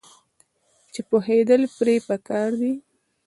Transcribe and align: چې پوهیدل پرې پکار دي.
چې 0.93 1.01
پوهیدل 1.09 1.61
پرې 1.77 1.95
پکار 2.07 2.49
دي. 2.61 2.73